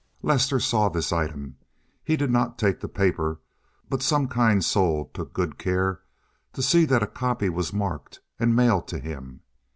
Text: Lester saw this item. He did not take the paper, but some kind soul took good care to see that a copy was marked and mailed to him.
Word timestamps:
Lester 0.23 0.59
saw 0.59 0.89
this 0.89 1.11
item. 1.13 1.57
He 2.03 2.17
did 2.17 2.31
not 2.31 2.57
take 2.57 2.79
the 2.79 2.87
paper, 2.87 3.39
but 3.87 4.01
some 4.01 4.27
kind 4.27 4.65
soul 4.65 5.11
took 5.13 5.31
good 5.31 5.59
care 5.59 6.01
to 6.53 6.63
see 6.63 6.85
that 6.85 7.03
a 7.03 7.07
copy 7.07 7.49
was 7.49 7.71
marked 7.71 8.19
and 8.39 8.55
mailed 8.55 8.87
to 8.87 8.97
him. 8.97 9.41